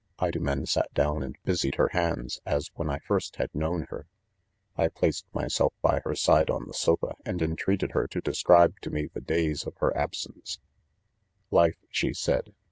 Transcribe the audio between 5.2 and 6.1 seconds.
m yself Ijy